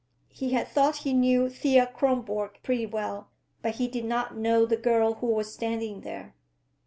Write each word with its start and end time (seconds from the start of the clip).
He 0.33 0.53
had 0.53 0.67
thought 0.67 0.95
he 1.05 1.13
knew 1.13 1.47
Thea 1.47 1.85
Kronborg 1.85 2.59
pretty 2.63 2.87
well, 2.87 3.29
but 3.61 3.75
he 3.75 3.87
did 3.87 4.03
not 4.05 4.35
know 4.35 4.65
the 4.65 4.75
girl 4.75 5.13
who 5.13 5.27
was 5.27 5.53
standing 5.53 6.01
there. 6.01 6.33